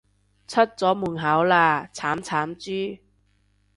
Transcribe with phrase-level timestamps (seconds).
[0.47, 3.01] 出咗門口喇，慘慘豬